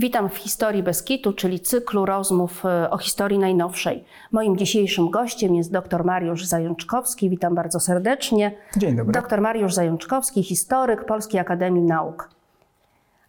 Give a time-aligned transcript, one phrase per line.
[0.00, 4.04] Witam w Historii Beskitu, czyli cyklu rozmów e, o historii najnowszej.
[4.32, 7.30] Moim dzisiejszym gościem jest dr Mariusz Zajączkowski.
[7.30, 8.52] Witam bardzo serdecznie.
[8.76, 9.12] Dzień dobry.
[9.12, 12.30] Dr Mariusz Zajączkowski, historyk Polskiej Akademii Nauk.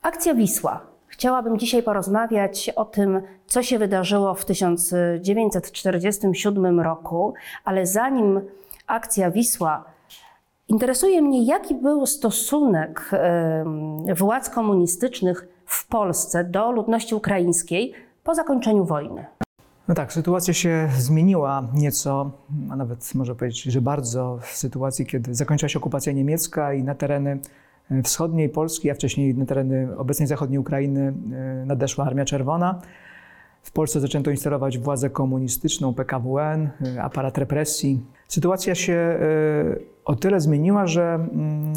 [0.02, 0.82] Akcja Wisła.
[1.08, 7.34] Chciałabym dzisiaj porozmawiać o tym, co się wydarzyło w 1947 roku,
[7.66, 8.42] ale zanim
[8.88, 9.86] akcja Wisła,
[10.68, 13.12] interesuje mnie, jaki był stosunek
[14.16, 17.94] władz komunistycznych w Polsce do ludności ukraińskiej
[18.24, 19.26] po zakończeniu wojny.
[19.88, 22.32] No tak, sytuacja się zmieniła nieco,
[22.70, 26.96] a nawet można powiedzieć, że bardzo w sytuacji, kiedy zakończyła się okupacja niemiecka i na
[26.96, 27.40] tereny
[27.92, 31.14] e, wschodniej Polski, a wcześniej na tereny obecnej zachodniej Ukrainy
[31.62, 32.82] e, nadeszła Armia Czerwona.
[33.64, 38.06] W Polsce zaczęto instalować władzę komunistyczną, PKWN, e, aparat represji.
[38.28, 39.20] Sytuacja się
[40.06, 41.74] o tyle zmieniła, że mm,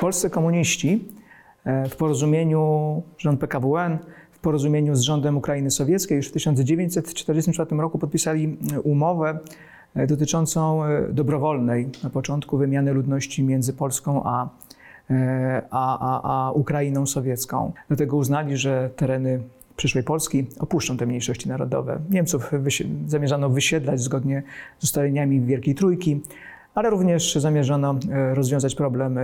[0.00, 1.17] polscy komuniści
[1.90, 3.98] w porozumieniu, rząd PKWN,
[4.38, 9.38] w porozumieniu z rządem Ukrainy Sowieckiej już w 1944 roku podpisali e, umowę
[9.94, 14.48] e, dotyczącą e, dobrowolnej na początku wymiany ludności między Polską a,
[15.10, 17.72] e, a, a, a Ukrainą Sowiecką.
[17.88, 19.40] Dlatego uznali, że tereny
[19.76, 21.98] przyszłej Polski opuszczą te mniejszości narodowe.
[22.10, 22.52] Niemców
[23.06, 24.42] zamierzano wysiedlać zgodnie
[24.78, 26.20] z ustaleniami Wielkiej Trójki,
[26.74, 29.22] ale również zamierzano e, rozwiązać problem e,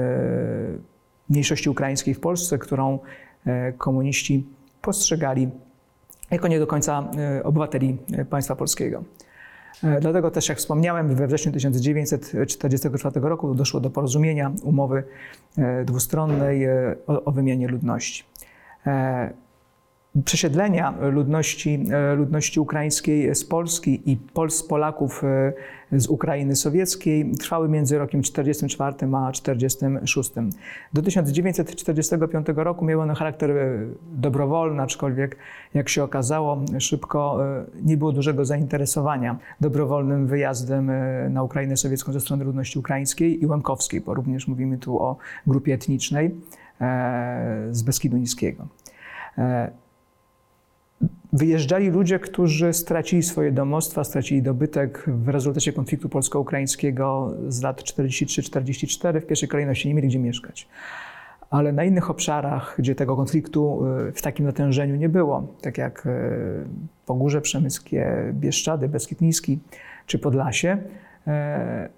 [1.29, 2.99] mniejszości ukraińskiej w Polsce, którą
[3.47, 4.47] e, komuniści
[4.83, 5.51] postrzegali
[6.31, 9.05] jako nie do końca e, obywateli e, państwa polskiego.
[10.01, 15.05] Dlatego też, jak wspomniałem, we wrześniu 1944 roku doszło do porozumienia umowy
[15.85, 16.69] dwustronnej
[17.07, 18.25] o, o wymianie ludności.
[20.25, 25.53] Przesiedlenia ludności, e, ludności ukraińskiej z Polski i Pols, Polaków e,
[26.01, 30.31] z Ukrainy Sowieckiej trwały między rokiem 1944 a 1946.
[30.93, 33.79] Do 1945 roku miały one charakter e,
[34.13, 35.37] dobrowolny, aczkolwiek
[35.75, 37.39] jak się okazało, szybko
[37.83, 40.91] nie było dużego zainteresowania dobrowolnym wyjazdem
[41.31, 45.17] na Ukrainę Sowiecką ze strony ludności ukraińskiej i łemkowskiej, bo również mówimy tu o
[45.47, 46.35] grupie etnicznej
[47.71, 48.69] z Beskidu Niskiego.
[51.03, 57.83] E, Wyjeżdżali ludzie, którzy stracili swoje domostwa, stracili dobytek w rezultacie konfliktu polsko-ukraińskiego z lat
[57.83, 59.21] 43-44.
[59.21, 60.69] W pierwszej kolejności nie mieli gdzie mieszkać.
[61.51, 66.07] Ale na innych obszarach, gdzie tego konfliktu y, w takim natężeniu nie było, tak jak
[66.07, 66.11] y,
[67.07, 69.59] Pogórze Przemyskie, Bieszczady, Beskid Niski
[70.07, 70.79] czy Podlasie,
[71.27, 71.89] e,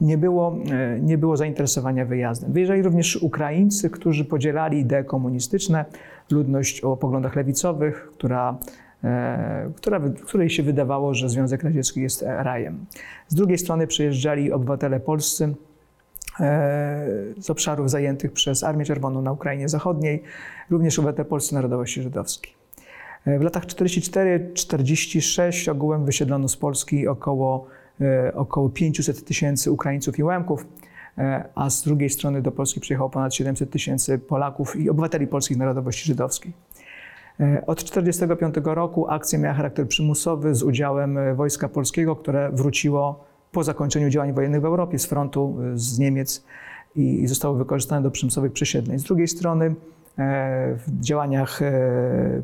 [0.00, 2.52] nie było, e, nie było zainteresowania wyjazdem.
[2.52, 5.84] Wyjeżdżali również Ukraińcy, którzy podzielali idee komunistyczne,
[6.30, 8.58] ludność o poglądach lewicowych, która,
[9.04, 12.86] e, która, której się wydawało, że Związek Radziecki jest rajem.
[13.28, 15.54] Z drugiej strony przyjeżdżali obywatele polscy
[16.40, 17.06] e,
[17.38, 20.22] z obszarów zajętych przez Armię Czerwoną na Ukrainie Zachodniej,
[20.70, 22.52] również obywatele polscy narodowości żydowskiej.
[23.26, 27.68] E, W latach 44-46 ogółem wysiedlono z Polski około, e,
[28.34, 30.66] około 500 tysięcy Ukraińców i Łemków,
[31.18, 35.56] e, a z drugiej strony do Polski przyjechało ponad 700 tysięcy Polaków i obywateli polskich
[35.56, 36.52] narodowości żydowskiej.
[37.40, 43.24] E, Od 1945 roku akcja miała charakter przymusowy z udziałem e, Wojska Polskiego, które wróciło
[43.52, 46.44] po zakończeniu działań wojennych w Europie z frontu e, z Niemiec
[46.96, 48.98] i zostało wykorzystane do przymusowych przesiedleń.
[48.98, 49.74] Z drugiej strony e,
[50.76, 51.72] w działaniach e,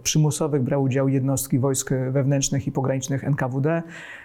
[0.03, 3.83] przymusowych brały udział jednostki wojsk wewnętrznych i pogranicznych NKWD.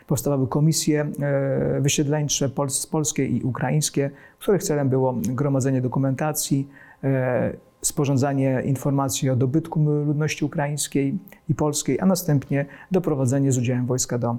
[0.07, 6.67] Powstawały komisje e, wysiedleńcze pols- polskie i ukraińskie, których celem było gromadzenie dokumentacji,
[7.03, 11.17] e, sporządzanie informacji o dobytku ludności ukraińskiej
[11.49, 14.37] i polskiej, a następnie doprowadzenie z udziałem wojska do,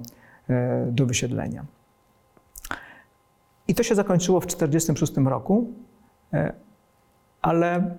[0.49, 1.65] e, do wysiedlenia.
[3.67, 5.73] I to się zakończyło w 1946 roku,
[6.33, 6.53] e,
[7.41, 7.97] ale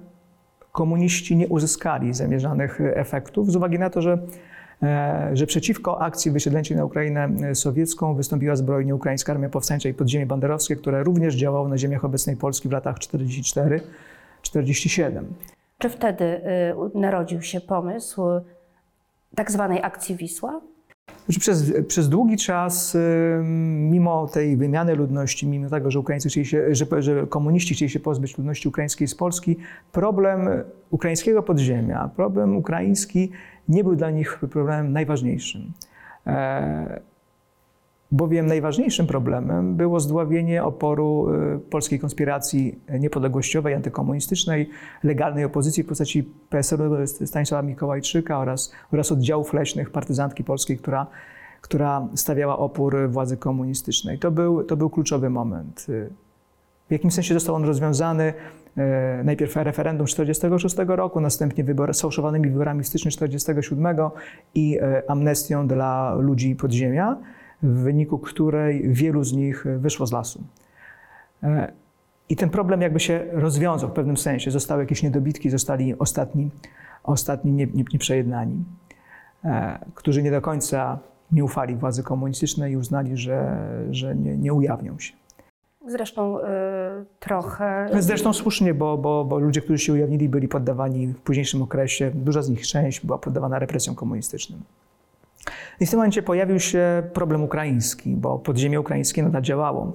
[0.72, 4.18] komuniści nie uzyskali zamierzonych efektów z uwagi na to, że,
[4.82, 10.26] e, że przeciwko akcji wysiedleńczej na Ukrainę sowiecką wystąpiła zbrojnie Ukraińska Armia Powstańcza i Podziemie
[10.26, 15.22] Banderowskie, które również działało na ziemiach obecnej Polski w latach 44-47.
[15.78, 18.22] Czy wtedy y, narodził się pomysł
[19.34, 20.60] tak zwanej akcji Wisła?
[21.24, 22.96] Znaczy przez, przez długi czas,
[23.90, 28.00] mimo tej wymiany ludności, mimo tego, że Ukraińcy chcieli się, że, że komuniści chcieli się
[28.00, 29.56] pozbyć ludności ukraińskiej z Polski,
[29.92, 30.48] problem
[30.90, 33.30] ukraińskiego podziemia, problem ukraiński
[33.68, 35.72] nie był dla nich problemem najważniejszym.
[36.26, 37.00] E,
[38.12, 44.70] bowiem najważniejszym problemem było zdławienie oporu y, polskiej konspiracji niepodległościowej, antykomunistycznej,
[45.02, 51.06] legalnej opozycji w postaci PSL-u Stanisława Mikołajczyka oraz, oraz oddziałów leśnych partyzantki polskiej, która,
[51.60, 54.18] która stawiała opór władzy komunistycznej.
[54.18, 55.86] To był, to był kluczowy moment.
[55.88, 56.10] Y,
[56.88, 58.34] W jakimś sensie został on rozwiązany
[58.76, 64.10] e, najpierw referendum 1946 roku, następnie wybor, sfałszowanymi wyborami w styczniu 1947
[64.54, 64.78] i
[65.08, 67.16] amnestią dla ludzi podziemia,
[67.62, 70.42] w wyniku której wielu z nich wyszło z lasu.
[71.42, 71.72] E,
[72.28, 74.50] I ten problem jakby się rozwiązał w pewnym sensie.
[74.50, 76.50] Zostały jakieś niedobitki, zostali ostatni,
[77.04, 78.64] ostatni nie, nie, nieprzejednani,
[79.44, 80.98] e, którzy nie do końca
[81.32, 83.58] nie ufali władzy komunistycznej i uznali, że,
[83.90, 85.12] że nie, nie ujawnią się.
[85.86, 86.42] Zresztą y,
[87.20, 87.88] trochę.
[87.98, 92.42] Zresztą słusznie, bo, bo, bo ludzie, którzy się ujawnili, byli poddawani w późniejszym okresie, duża
[92.42, 94.60] z nich część była poddawana represjom komunistycznym.
[95.80, 99.92] I w tym momencie pojawił się problem ukraiński, bo podziemie ukraińskie nadal działało.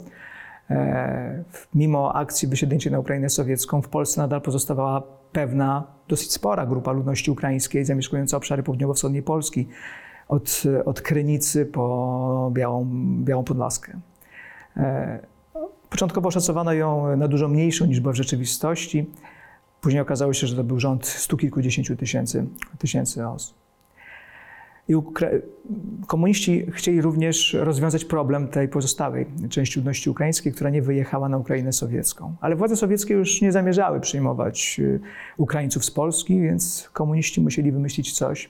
[0.69, 1.43] E,
[1.75, 7.31] mimo akcji wysiedleńczej na Ukrainę sowiecką, w Polsce nadal pozostawała pewna, dosyć spora grupa ludności
[7.31, 9.67] ukraińskiej zamieszkująca obszary południowo-wschodniej Polski,
[10.27, 12.87] od, od Krynicy po Białą,
[13.23, 13.99] Białą Podlaskę.
[14.77, 15.19] E,
[15.89, 19.09] Początkowo szacowano ją na dużo mniejszą niż była w rzeczywistości.
[19.81, 22.45] Później okazało się, że to był rząd stu kilkudziesięciu tysięcy,
[22.77, 23.64] tysięcy osób.
[24.87, 25.29] I ukra-
[26.07, 31.73] komuniści chcieli również rozwiązać problem tej pozostałej części ludności ukraińskiej, która nie wyjechała na Ukrainę
[31.73, 32.35] sowiecką.
[32.41, 34.99] Ale władze sowieckie już nie zamierzały przyjmować y,
[35.37, 38.49] Ukraińców z Polski, więc komuniści musieli wymyślić coś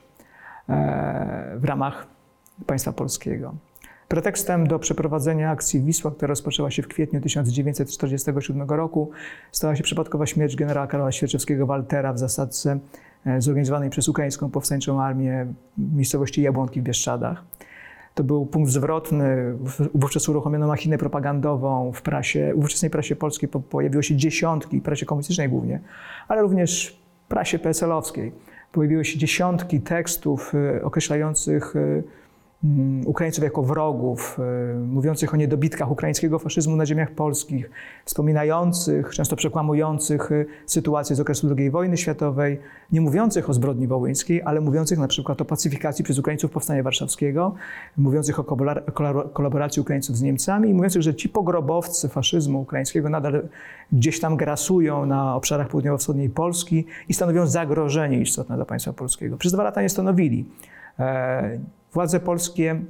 [0.69, 2.07] e, w ramach
[2.65, 3.55] państwa polskiego.
[4.07, 9.11] Pretekstem do przeprowadzenia akcji Wisła, która rozpoczęła się w kwietniu 1947 roku,
[9.51, 12.79] stała się przypadkowa śmierć generała Karola Świerczewskiego-Waltera w zasadce
[13.37, 17.43] zorganizowanej przez Ukraińską Powstańczą Armię w miejscowości Jabłonki w Bieszczadach.
[18.15, 19.53] To był punkt zwrotny.
[19.93, 25.05] Wówczas uruchomiono machinę propagandową w prasie, w ówczesnej prasie polskiej po- pojawiło się dziesiątki, prasie
[25.05, 25.79] komunistycznej głównie,
[26.27, 28.31] ale również prasie PSL-owskiej.
[28.71, 32.03] Pojawiły się dziesiątki tekstów y, określających mm,
[33.05, 34.39] Ukraińców jako wrogów,
[34.73, 37.69] y, mówiących o niedobitkach ukraińskiego faszyzmu na ziemiach polskich,
[38.05, 42.59] wspominających, często przekłamujących y, sytuację z okresu II wojny światowej,
[42.91, 47.55] nie mówiących o zbrodni wołyńskiej, ale mówiących na przykład o pacyfikacji przez Ukraińców Powstania Warszawskiego,
[47.97, 53.09] mówiących o kolabora- kolabor- kolaboracji Ukraińców z Niemcami i mówiących, że ci pogrobowcy faszyzmu ukraińskiego
[53.09, 53.47] nadal
[53.91, 59.37] gdzieś tam grasują na obszarach południowo-wschodniej Polski i stanowią zagrożenie istotne dla państwa polskiego.
[59.37, 60.45] Przez dwa lata nie stanowili.
[61.95, 62.81] Władze polskie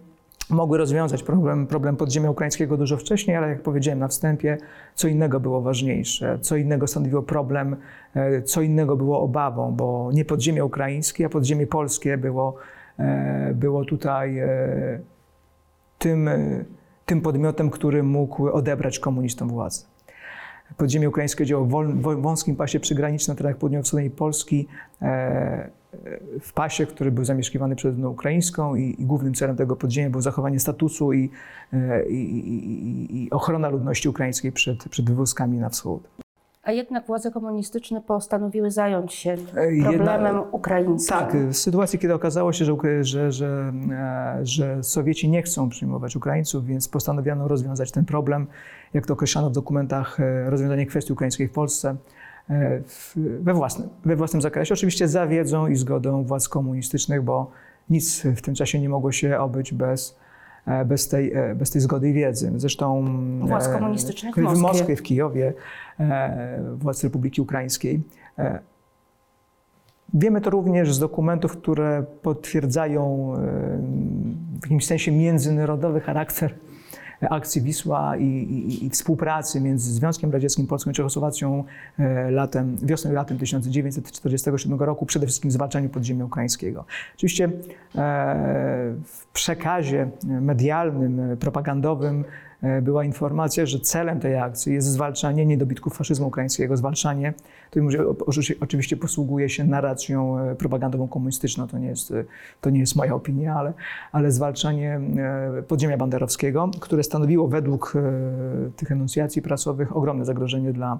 [0.50, 4.58] mogły rozwiązać problem, problem podziemia ukraińskiego dużo wcześniej, ale jak powiedziałem na wstępie,
[4.96, 7.76] co innego było ważniejsze, co innego stanowiło problem,
[8.16, 12.56] e, co innego było obawą, bo nie podziemie ukraińskie, a podziemie polskie było,
[13.00, 14.50] e, było tutaj e,
[15.98, 16.30] tym,
[17.06, 19.95] tym podmiotem, który mógł odebrać komunistom władzę.
[20.78, 24.68] Podziemie ukraińskie działało w wąskim pasie przygranicznym na terenach południowo-wschodniej Polski,
[25.02, 25.70] e, e,
[26.42, 30.22] w pasie, który był zamieszkiwany przez ludność ukraińską i, i głównym celem tego podziemia było
[30.22, 31.30] zachowanie statusu i,
[31.74, 36.25] e, i- i ochrona ludności ukraińskiej przed, przed wywózkami na wschód.
[36.66, 41.18] A jednak władze komunistyczne postanowiły zająć się E, jedna- problemem ukraińskim.
[41.18, 46.16] Tak, w sytuacji, kiedy okazało się, że, że, że, e, że Sowieci nie chcą przyjmować
[46.16, 48.48] Ukraińców, więc postanowiono rozwiązać ten problem,
[48.94, 51.96] jak to określano w dokumentach, e, rozwiązanie kwestii ukraińskiej w Polsce
[52.50, 54.74] e, w, we, własnym, we własnym zakresie.
[54.74, 57.52] Oczywiście za wiedzą i zgodą władz komunistycznych, bo
[57.90, 60.25] nic w tym czasie nie mogło się obyć bez, e,
[60.86, 62.52] bez, tej, e, bez tej zgody i wiedzy.
[62.56, 63.06] Zresztą
[63.42, 64.62] Władz e, komunistycznych w w Moskwie.
[64.62, 65.54] Moskwie, w Kijowie,
[66.00, 68.02] e, władz Republiki Ukraińskiej.
[68.40, 68.60] E,
[70.14, 73.38] Wiemy to również z dokumentów, które potwierdzają e,
[74.60, 76.56] w jakimś sensie międzynarodowy charakter
[77.30, 81.64] akcji Wisła i, i, i współpracy między Związkiem Radzieckim, Polską i Czechosłowacją
[82.00, 86.86] e, latem, wiosną i latem 1947 roku, przede wszystkim zwalczaniu podziemia ukraińskiego.
[87.16, 87.50] Oczywiście e,
[89.06, 92.24] w przekazie medialnym, propagandowym
[92.82, 97.34] była informacja, że celem tej akcji jest zwalczanie niedobitków faszyzmu ukraińskiego, zwalczanie,
[97.72, 97.80] to
[98.60, 102.24] oczywiście- posługuje się narracją e, propagandową komunistyczną, to nie jest, e,
[102.62, 103.74] to nie jest moja opinia, ale,
[104.12, 110.98] ale zwalczanie e, podziemia banderowskiego, które stanowiło według e, tych enuncjacji prasowych ogromne zagrożenie dla,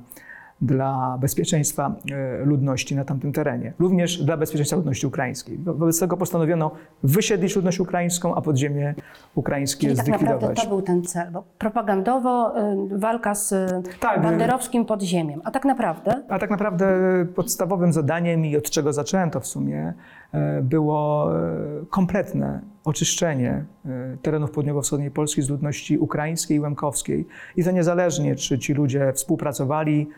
[0.62, 1.96] dla bezpieczeństwa
[2.42, 5.58] e, ludności na tamtym terenie, również dla bezpieczeństwa ludności ukraińskiej.
[5.58, 6.72] Wo- Wobec tego postanowiono
[7.04, 8.96] wysiedlić ludność ukraińską, a podziemie
[9.36, 10.64] ukraińskie Czyli tak naprawdę zlikwidować.
[10.64, 12.60] to był ten cel, bo propagandowo
[12.94, 16.86] y, walka z y, Tak, banderowskim podziemiem, a tak naprawdę A tak naprawdę
[17.36, 19.94] podstawowym zadaniem i od czego zaczęto w sumie
[20.32, 23.66] e, było e, kompletne oczyszczenie
[24.22, 27.28] terenów południowo-wschodniej Polski z ludności ukraińskiej i łemkowskiej.
[27.56, 30.10] I to niezależnie, czy ci ludzie współpracowali,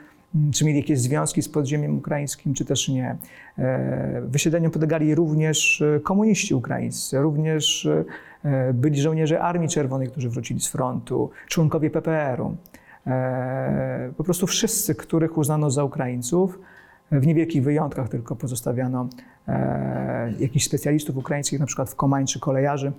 [0.54, 3.16] czy mieli jakieś związki z podziemiem ukraińskim, czy też nie.
[3.58, 7.86] E, Wysiedleniu podlegali również e, komuniści ukraińscy, również
[8.44, 12.56] e, byli żołnierze Armii Czerwonej, którzy wrócili z frontu, członkowie PPR-u.
[14.18, 16.60] po prostu wszyscy, których uznano za Ukraińców,
[17.12, 19.10] w niewielkich wyjątkach tylko pozostawiano
[20.40, 22.92] jakichś specjalistów ukraińskich, na przykład w Komań czy kolejarzy,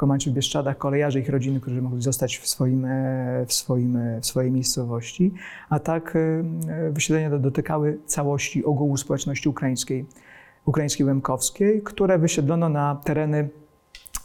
[0.00, 3.52] w Komań czy w Bieszczadach, kolejarzy ich rodziny, którzy mogli zostać w, swoim, e, w,
[3.52, 5.34] swoim, e, w swojej miejscowości.
[5.70, 10.06] A tak e, wysiedlenia dotykały całości ogółu społeczności ukraińskiej,
[10.66, 13.48] ukraińskiej łemkowskiej, które wysiedlono na tereny,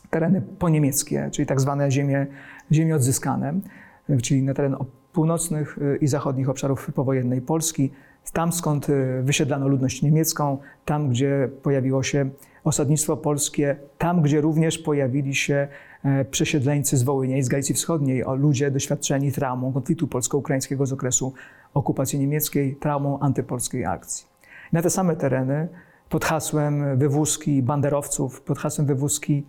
[0.10, 2.28] tereny poniemieckie, czyli tak zwane ziemie,
[2.72, 3.54] ziemie odzyskane,
[4.24, 4.76] czyli na teren
[5.14, 7.92] północnych i zachodnich obszarów powojennej Polski,
[8.34, 8.88] tam skąd
[9.24, 12.30] wysiedlano ludność niemiecką, tam gdzie pojawiło się
[12.66, 15.68] osadnictwo polskie, tam gdzie również pojawili się
[16.04, 20.94] e, przesiedleńcy z Wołynia i z Galicji Wschodniej, o ludzie doświadczeni traumą konfliktu polsko-ukraińskiego z
[20.94, 21.34] okresu
[21.74, 24.26] okupacji niemieckiej, traumą antypolskiej akcji.
[24.74, 25.68] Na te same tereny
[26.10, 29.44] pod hasłem wywózki banderowców, pod hasłem wywózki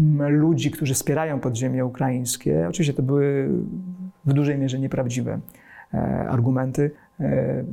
[0.00, 2.66] mm, ludzi, którzy wspierają podziemie ukraińskie.
[2.68, 3.48] Oczywiście to były
[4.24, 5.40] w dużej mierze nieprawdziwe
[5.94, 5.98] e,
[6.30, 6.90] argumenty,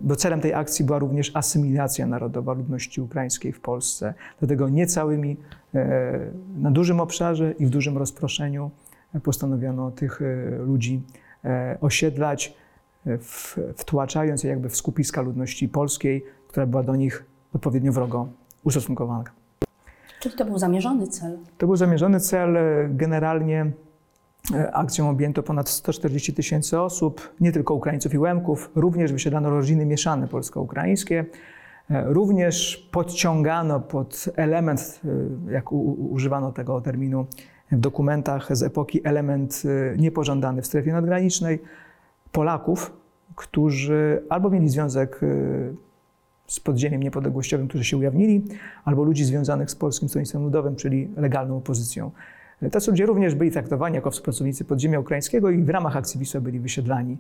[0.04, 4.14] bo celem tej akcji była również asymilacja narodowa ludności ukraińskiej w Polsce.
[4.40, 5.38] Dlatego nie całymi,
[5.76, 6.20] e,
[6.58, 8.72] na dużym obszarze i w dużym rozproszeniu
[9.24, 11.02] postanowiono tych e, ludzi
[11.46, 12.54] e, osiedlać,
[13.08, 13.18] e,
[13.76, 18.28] wtłaczając je jakby w skupiska ludności polskiej, która była do nich odpowiednio wrogo
[18.64, 19.24] ustosunkowana.
[20.20, 21.38] Czyli to był zamierzony cel.
[21.58, 22.58] To był zamierzony cel.
[22.58, 23.72] e, Generalnie e,
[24.74, 30.28] akcją objęto ponad 140 tysięcy osób, nie tylko Ukraińców i Łemków, również wysiedlano rodziny mieszane
[30.28, 31.26] polsko-ukraińskie.
[31.90, 35.02] E, Również podciągano pod element,
[35.48, 37.26] e, jak używano tego terminu
[37.72, 41.60] w dokumentach z epoki, element e, niepożądany w strefie nadgranicznej,
[42.32, 42.94] Polaków,
[43.36, 45.28] którzy albo mieli związek e,
[46.48, 48.44] z podziemiem niepodległościowym, którzy się ujawnili,
[48.86, 52.12] albo ludzi związanych z Polskim Stronnictwem Ludowym, czyli legalną opozycją.
[52.70, 56.60] Tacy ludzie również byli traktowani jako współpracownicy podziemia ukraińskiego i w ramach akcji Wisła byli
[56.60, 57.18] wysiedlani.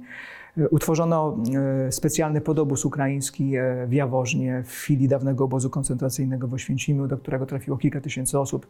[0.71, 1.38] Utworzono
[1.88, 7.17] e, specjalny podobóz ukraiński e, w Jaworznie, w filii dawnego obozu koncentracyjnego w Oświęcimiu, do
[7.17, 8.67] którego trafiło kilka tysięcy osób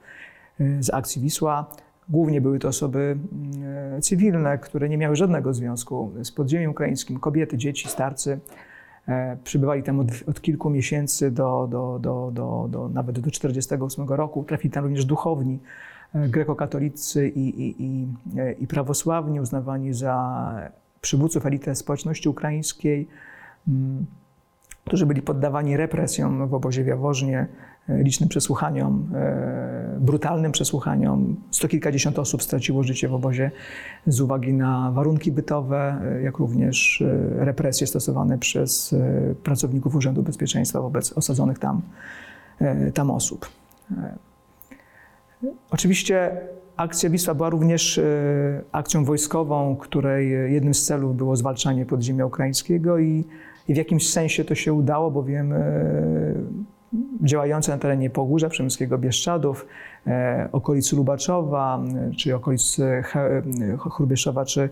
[0.59, 1.65] e, z akcji Wisła.
[2.09, 7.57] Głównie były to osoby mm, cywilne, które nie miały żadnego związku z podziemiem ukraińskim, kobiety,
[7.57, 8.39] dzieci, starcy.
[9.07, 14.07] E, Przybywali tam od, od kilku miesięcy do, do, do, do, do, nawet do 1948
[14.07, 14.43] roku.
[14.43, 18.07] Trafili tam również duchowni e, grekokatolicy i, i, i,
[18.59, 23.07] i prawosławni, uznawani za przywódców elity społeczności ukraińskiej,
[23.67, 24.05] mm,
[24.85, 27.47] którzy byli poddawani represjom w obozie w Jaworznie,
[27.89, 31.35] e, licznym przesłuchaniom, e, brutalnym przesłuchaniom.
[31.51, 33.51] Sto kilkadziesiąt osób straciło życie w obozie
[34.07, 37.03] z uwagi na warunki bytowe, e, jak również
[37.35, 38.95] represje stosowane przez
[39.43, 41.81] pracowników Urzędu Bezpieczeństwa wobec osadzonych tam,
[42.93, 43.49] tam osób.
[45.71, 46.38] Oczywiście
[46.77, 48.03] akcja Wisła była również e,
[48.71, 53.24] akcją wojskową, której jednym z celów było zwalczanie podziemia ukraińskiego i,
[53.67, 55.63] i w jakimś sensie to się udało, bowiem e,
[57.21, 59.65] działające na terenie Pogórza Przemyskiego Bieszczadów,
[60.07, 61.83] e, okolic Lubaczowa,
[62.17, 62.77] czy okolic
[63.79, 64.69] Chrubieszowa, czy,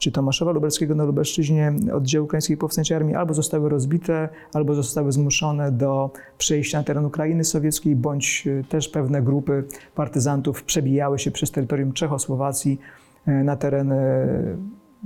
[0.00, 5.72] czy Tomaszowa Lubelskiego na Lubelszczyźnie oddziały Ukraińskiej Powstańczej Armii albo zostały rozbite, albo zostały zmuszone
[5.72, 9.64] do przejścia na teren Ukrainy Sowieckiej, bądź e, też pewne grupy
[9.94, 12.80] partyzantów przebijały się przez terytorium Czechosłowacji
[13.26, 14.26] e, na teren e,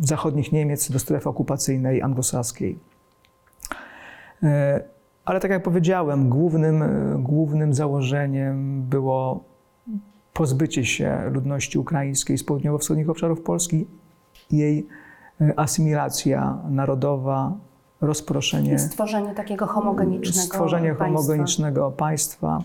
[0.00, 2.78] zachodnich Niemiec do strefy okupacyjnej anglosaskiej.
[5.24, 6.84] Ale tak jak powiedziałem, głównym,
[7.22, 9.44] głównym założeniem było
[10.32, 13.86] pozbycie się ludności ukraińskiej z południowo-wschodnich obszarów Polski,
[14.50, 14.86] jej
[15.40, 17.52] e, asymilacja narodowa,
[18.00, 21.04] rozproszenie, Stworzenie takiego homogenicznego stworzenie państwa.
[21.22, 22.62] homogenicznego państwa.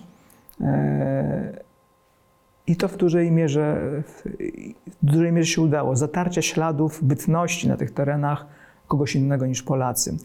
[0.62, 1.60] E,
[2.68, 3.78] I to w dużej mierze,
[5.04, 5.96] w dużej mierze się udało.
[5.96, 8.46] Zatarcia śladów bytności na tych terenach
[8.88, 10.18] kogoś innego niż Polacy.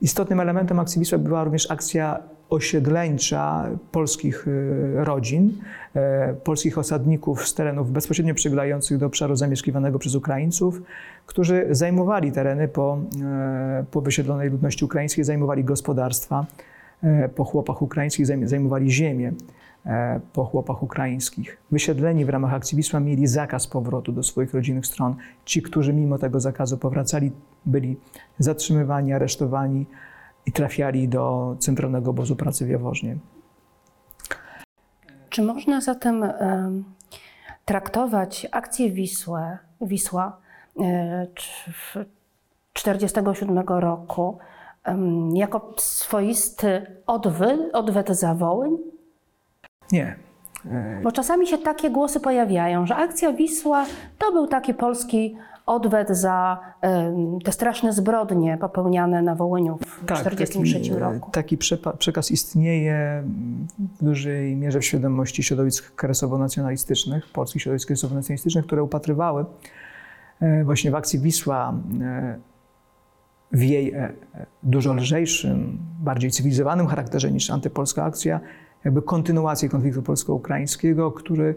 [0.00, 5.58] Istotnym elementem akcji Wisła była również akcja osiedleńcza polskich e, rodzin,
[5.94, 10.82] e, polskich osadników z terenów bezpośrednio przylegających do obszaru zamieszkiwanego przez Ukraińców,
[11.26, 16.46] którzy zajmowali tereny po, e, po wysiedlonej ludności ukraińskiej, zajmowali gospodarstwa
[17.02, 19.32] e, po chłopach ukraińskich, zajm- zajmowali ziemię
[20.32, 21.56] po chłopach ukraińskich.
[21.70, 25.14] Wysiedleni w ramach akcji mieli zakaz powrotu do swoich rodzinnych stron.
[25.44, 27.32] Ci, którzy mimo tego zakazu powracali,
[27.66, 27.96] byli
[28.38, 29.86] zatrzymywani, aresztowani
[30.46, 33.16] i trafiali do Centralnego Obozu Pracy w Jaworznie.
[35.28, 36.84] Czy można zatem em,
[37.64, 40.36] traktować akcję Wisłę, Wisła
[40.80, 41.92] e, cz- w
[42.72, 44.38] 1947 roku
[44.84, 48.76] em, jako swoisty odwy, odwet zawołyń?
[49.92, 50.16] Nie.
[51.02, 53.86] Bo czasami się takie głosy pojawiają, że akcja Wisła
[54.18, 55.36] to był taki polski
[55.66, 56.60] odwet za
[57.44, 61.30] te straszne zbrodnie popełniane na Wołyniu w 1943 taki, e, roku.
[61.30, 61.58] Taki
[61.98, 63.24] przekaz istnieje
[64.00, 69.44] w dużej mierze w świadomości środowisk kresowo-nacjonalistycznych, polskich środowisk kresowo-nacjonalistycznych, które upatrywały
[70.40, 72.38] e, właśnie w akcji Wisła e,
[73.52, 73.94] w jej
[74.62, 78.40] dużo lżejszym, bardziej cywilizowanym charakterze niż antypolska akcja,
[78.84, 81.54] jakby kontynuację konfliktu polsko-ukraińskiego, który,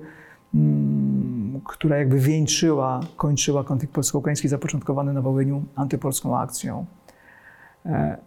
[0.56, 6.86] mm, która jakby wieńczyła, kończyła konflikt polsko-ukraiński zapoczątkowany na Wołyniu antypolską akcją.
[7.86, 8.18] E,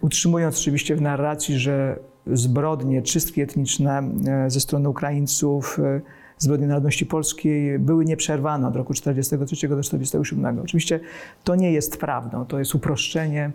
[0.00, 6.00] Utrzymując oczywiście w narracji, że zbrodnie, czystki etniczne e, ze strony Ukraińców, e,
[6.38, 10.58] zbrodnie narodności polskiej były nieprzerwane od roku 1943 do 1947.
[10.58, 11.00] Oczywiście
[11.44, 13.50] to nie jest prawdą, to jest uproszczenie,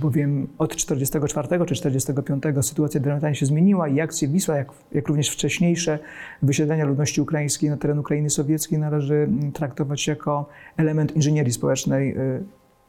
[0.00, 5.28] bowiem od 1944 czy 1945 sytuacja diametralnie się zmieniła i akcje Wisła, jak, jak również
[5.28, 5.98] wcześniejsze
[6.42, 12.42] wysiedlenia ludności ukraińskiej na teren Ukrainy Sowieckiej należy traktować jako element inżynierii społecznej e,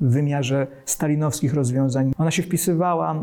[0.04, 2.12] w wymiarze stalinowskich rozwiązań.
[2.18, 3.16] Ona się wpisywała e,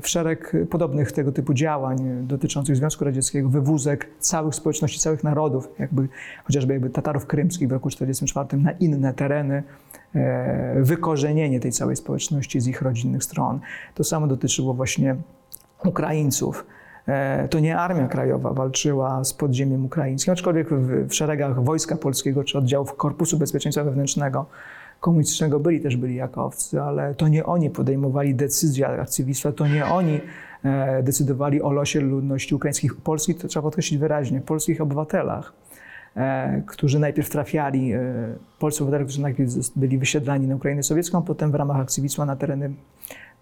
[0.00, 6.08] w szereg podobnych tego typu działań dotyczących Związku Radzieckiego, wywózek całych społeczności, całych narodów, jakby,
[6.44, 9.62] chociażby jakby Tatarów krymskich w roku 1944 na inne tereny,
[10.14, 13.60] e, wykorzenienie tej całej społeczności z ich rodzinnych stron.
[13.94, 15.16] To samo dotyczyło właśnie
[15.84, 16.66] Ukraińców.
[17.08, 22.44] E, To nie Armia Krajowa walczyła z podziemiem ukraińskim, aczkolwiek w, w szeregach Wojska Polskiego
[22.44, 24.46] czy oddziałów Korpusu Bezpieczeństwa Wewnętrznego
[25.06, 29.86] komunistycznego byli też byli jakowcy, ale to nie oni podejmowali decyzje akcji Wisła, to nie
[29.86, 30.20] oni
[30.64, 35.52] e, decydowali o losie ludności ukraińskich, polskich, to trzeba podkreślić wyraźnie, polskich obywatelach,
[36.16, 37.98] e, którzy najpierw trafiali, e,
[38.58, 42.36] polscy obywatele, którzy najpierw byli wysiedlani na Ukrainę Sowiecką, potem w ramach akcji Wisła na
[42.36, 42.74] tereny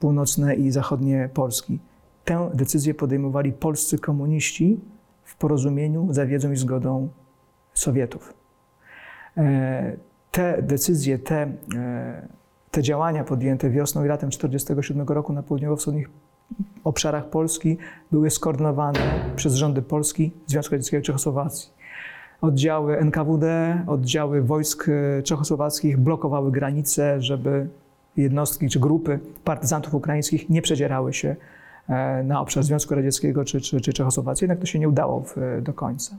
[0.00, 1.78] północne i zachodnie Polski.
[2.24, 4.80] Tę decyzję podejmowali polscy komuniści
[5.24, 7.08] w porozumieniu za wiedzą i zgodą
[7.74, 8.34] Sowietów.
[10.34, 12.28] Te decyzje, te, e,
[12.70, 16.10] te działania podjęte wiosną i latem 1947 roku na południowo-wschodnich
[16.84, 17.78] obszarach Polski
[18.12, 18.98] były skoordynowane
[19.36, 21.70] przez rządy Polski, Związku Radzieckiego i Czechosłowacji.
[22.40, 27.68] Oddziały NKWD, oddziały wojsk e, czechosłowackich blokowały granice, żeby
[28.16, 31.36] jednostki czy grupy partyzantów ukraińskich nie przedzierały się
[31.88, 34.44] e, na obszar Związku Radzieckiego czy, czy, czy Czechosłowacji.
[34.44, 36.16] Jednak to się nie udało w, do końca.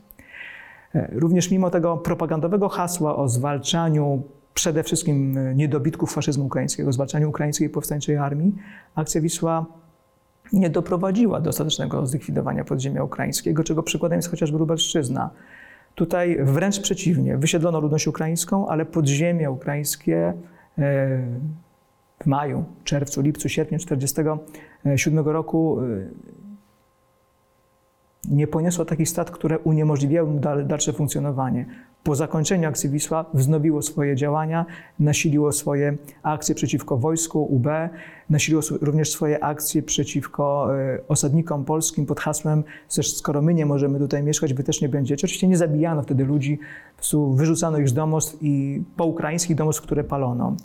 [0.95, 7.29] E, Również mimo tego propagandowego hasła o zwalczaniu przede wszystkim e, niedobitków faszyzmu ukraińskiego, zwalczaniu
[7.29, 8.55] ukraińskiej powstańczej armii,
[8.95, 9.65] akcja Wisła
[10.53, 15.29] nie doprowadziła do ostatecznego zlikwidowania podziemia ukraińskiego, czego przykładem jest chociażby Lubelszczyzna.
[15.95, 20.33] Tutaj wręcz przeciwnie, wysiedlono ludność ukraińską, ale podziemie ukraińskie e,
[22.23, 25.79] w maju, czerwcu, lipcu, sierpniu 1947 roku
[28.31, 31.65] nie poniosło takich strat, które uniemożliwiały mu dal- dalsze funkcjonowanie.
[32.03, 34.65] Po zakończeniu akcji Wisła wznowiło swoje działania,
[34.99, 37.67] nasiliło swoje akcje przeciwko wojsku UB,
[38.29, 44.23] nasiliło również swoje akcje przeciwko e, osadnikom polskim pod hasłem, skoro my nie możemy tutaj
[44.23, 45.25] mieszkać, wy też nie będziecie.
[45.25, 46.59] Oczywiście nie zabijano wtedy ludzi,
[47.33, 50.55] wyrzucano ich z domostw i po ukraińskich domostw, które palono.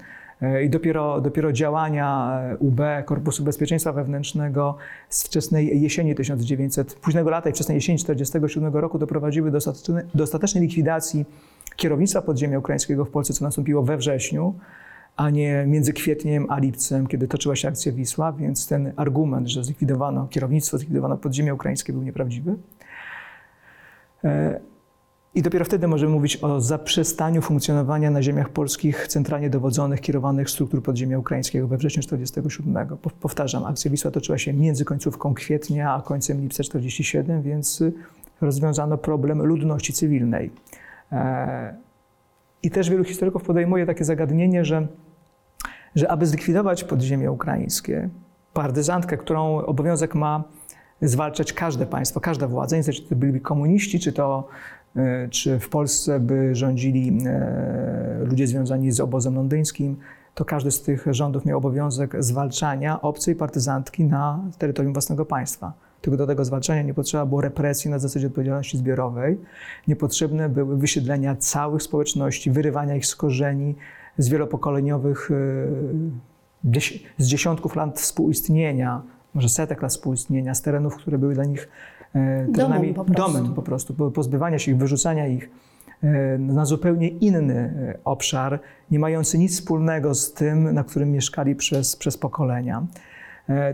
[0.42, 4.76] E, I dopiero, dopiero działania e, UB, Korpusu Bezpieczeństwa Wewnętrznego
[5.08, 10.24] z wczesnej jesieni 1900, późnego lata i wczesnej jesieni 1947 roku doprowadziły do ostatecznej, do
[10.24, 11.24] ostatecznej likwidacji
[11.76, 14.54] kierownictwa podziemia ukraińskiego w Polsce, co nastąpiło we wrześniu,
[15.16, 19.64] a nie między kwietniem a lipcem, kiedy toczyła się akcja Wisła, więc ten argument, że
[19.64, 22.54] zlikwidowano kierownictwo, zlikwidowano podziemie ukraińskie był nieprawdziwy.
[25.34, 30.82] I dopiero wtedy możemy mówić o zaprzestaniu funkcjonowania na ziemiach polskich centralnie dowodzonych, kierowanych struktur
[30.82, 32.98] podziemia ukraińskiego we wrześniu 1947.
[32.98, 37.82] Po- Powtarzam, akcja Wisła toczyła się między końcówką kwietnia a końcem lipca 1947, więc
[38.40, 40.50] rozwiązano problem ludności cywilnej.
[41.12, 41.74] E,
[42.62, 44.86] I też wielu historyków podejmuje takie zagadnienie, że,
[45.94, 48.08] że aby zlikwidować podziemie ukraińskie,
[48.52, 50.44] partyzantkę, którą obowiązek ma
[51.02, 54.48] zwalczać każde państwo, każda władza, nie czy to byli komuniści, czy to
[55.30, 59.96] czy w Polsce by rządzili e, ludzie związani z obozem londyńskim,
[60.34, 65.72] to każdy z tych rządów miał obowiązek zwalczania obcej partyzantki na terytorium własnego państwa.
[66.00, 69.38] Tylko do tego zwalczania nie potrzeba było represji na zasadzie odpowiedzialności zbiorowej.
[69.88, 73.74] Niepotrzebne były wysiedlenia całych społeczności, wyrywania ich z korzeni,
[74.18, 76.80] z wielopokoleniowych, e,
[77.18, 79.02] z dziesiątków lat współistnienia,
[79.34, 81.68] może setek lat współistnienia, z terenów, które były dla nich
[82.14, 83.32] e, terenami po prostu.
[83.32, 85.50] domem po prostu, po- pozbywania się ich, wyrzucania ich
[86.02, 91.56] e, na zupełnie inny e, obszar, nie mający nic wspólnego z tym, na którym mieszkali
[91.56, 92.86] przez, przez pokolenia.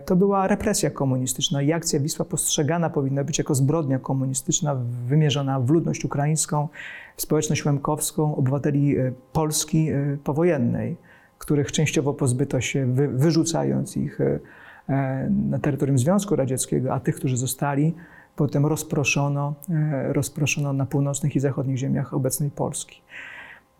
[0.04, 5.70] To była represja komunistyczna i akcja Wisła postrzegana powinna być jako zbrodnia komunistyczna wymierzona w
[5.70, 6.68] ludność ukraińską,
[7.16, 8.96] w społeczność łemkowską, obywateli
[9.32, 9.88] Polski
[10.24, 10.96] powojennej,
[11.38, 14.18] których częściowo pozbyto się, wy, wyrzucając ich
[15.28, 17.94] na terytorium Związku Radzieckiego, a tych, którzy zostali,
[18.36, 23.00] potem rozproszono, e, rozproszono na północnych i zachodnich ziemiach obecnej Polski.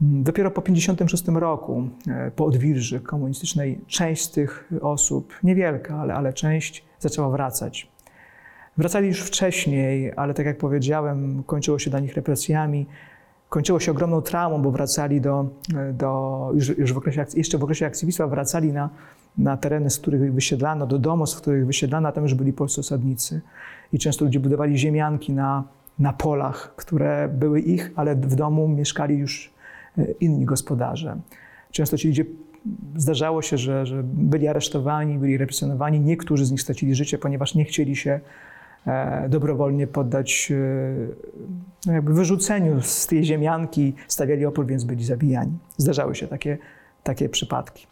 [0.03, 6.15] Mm, Dopiero po 1956 roku, e, po odwilży komunistycznej, część z tych osób, niewielka, ale,
[6.15, 7.89] ale część, zaczęła wracać.
[8.79, 12.87] Wracali już wcześniej, ale tak jak powiedziałem, kończyło się dla nich represjami,
[13.49, 15.49] kończyło się ogromną traumą, bo wracali do,
[15.93, 18.91] do już, już w okresie, jeszcze w okresie akcji Wisła, wracali na,
[19.39, 22.53] na tereny, z których ich wysiedlano, do domostw, w których wysiedlano, a tam już byli
[22.53, 23.41] polscy osadnicy.
[23.93, 25.65] I często ludzie budowali ziemianki na,
[25.99, 29.53] na polach, które były ich, ale w domu mieszkali już
[29.99, 31.17] e, inni gospodarze.
[31.71, 32.25] Często ci ludzie,
[32.97, 36.01] zdarzało się, że, że byli aresztowani, byli represjonowani.
[36.01, 38.21] Niektórzy z nich stracili życie, ponieważ nie chcieli się
[39.29, 40.57] dobrowolnie poddać e,
[41.87, 45.59] no jakby wyrzuceniu z tej ziemianki, stawiali opór, więc byli zabijani.
[45.77, 46.59] Zdarzały się takie,
[47.03, 47.87] takie przypadki.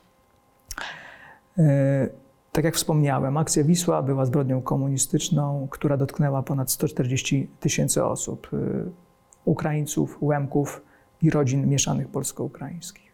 [1.58, 2.08] E,
[2.52, 8.56] Tak jak wspomniałem, akcja Wisła była zbrodnią komunistyczną, która dotknęła ponad 140 tysięcy osób, e,
[9.44, 10.82] Ukraińców, Łemków
[11.22, 13.12] i rodzin mieszanych polsko-ukraińskich.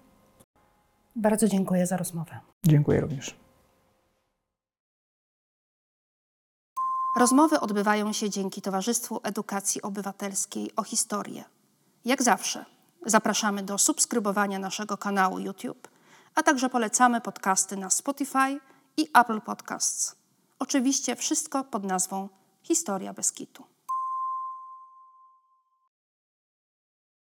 [1.16, 2.32] Bardzo dziękuję za rozmowę.
[2.66, 3.39] Dziękuję również.
[7.16, 11.44] Rozmowy odbywają się dzięki Towarzystwu Edukacji Obywatelskiej o historię.
[12.04, 12.64] Jak zawsze,
[13.06, 15.88] zapraszamy do subskrybowania naszego kanału YouTube,
[16.34, 18.60] a także polecamy podcasty na Spotify
[18.96, 20.16] i Apple Podcasts.
[20.58, 22.28] Oczywiście wszystko pod nazwą
[22.62, 23.64] Historia Beskitu.